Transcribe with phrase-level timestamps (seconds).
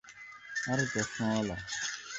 [0.67, 1.57] আরে, চসমাওলা!